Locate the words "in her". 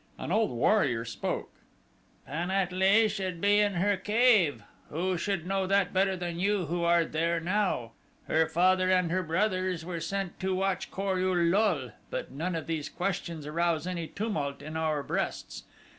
3.59-3.95